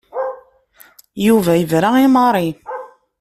Yuba 1.27 1.53
yebra 1.59 1.89
i 2.05 2.07
Mary. 2.15 2.49